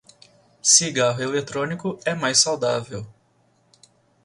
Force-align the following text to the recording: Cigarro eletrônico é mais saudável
Cigarro 0.63 1.21
eletrônico 1.21 1.99
é 2.03 2.15
mais 2.15 2.39
saudável 2.39 3.05